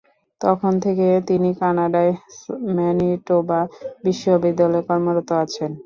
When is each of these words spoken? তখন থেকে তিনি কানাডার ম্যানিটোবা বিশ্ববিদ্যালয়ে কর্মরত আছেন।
তখন 0.41 0.73
থেকে 0.85 1.07
তিনি 1.29 1.49
কানাডার 1.59 2.07
ম্যানিটোবা 2.75 3.59
বিশ্ববিদ্যালয়ে 4.05 4.87
কর্মরত 4.87 5.29
আছেন। 5.43 5.71